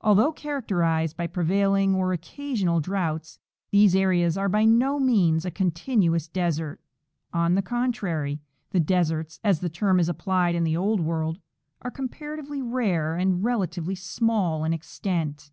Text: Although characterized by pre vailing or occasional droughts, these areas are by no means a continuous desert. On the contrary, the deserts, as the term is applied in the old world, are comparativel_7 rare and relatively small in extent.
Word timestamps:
Although 0.00 0.32
characterized 0.32 1.18
by 1.18 1.26
pre 1.26 1.44
vailing 1.44 1.94
or 1.94 2.14
occasional 2.14 2.80
droughts, 2.80 3.38
these 3.70 3.94
areas 3.94 4.38
are 4.38 4.48
by 4.48 4.64
no 4.64 4.98
means 4.98 5.44
a 5.44 5.50
continuous 5.50 6.28
desert. 6.28 6.80
On 7.34 7.56
the 7.56 7.60
contrary, 7.60 8.40
the 8.70 8.80
deserts, 8.80 9.38
as 9.44 9.60
the 9.60 9.68
term 9.68 10.00
is 10.00 10.08
applied 10.08 10.54
in 10.54 10.64
the 10.64 10.78
old 10.78 11.00
world, 11.00 11.40
are 11.82 11.90
comparativel_7 11.90 12.72
rare 12.72 13.16
and 13.16 13.44
relatively 13.44 13.94
small 13.94 14.64
in 14.64 14.72
extent. 14.72 15.50